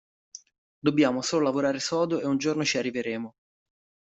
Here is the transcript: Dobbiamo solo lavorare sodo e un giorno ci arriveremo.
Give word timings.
Dobbiamo 0.79 1.21
solo 1.21 1.43
lavorare 1.43 1.79
sodo 1.79 2.19
e 2.19 2.25
un 2.25 2.37
giorno 2.39 2.65
ci 2.65 2.79
arriveremo. 2.79 3.35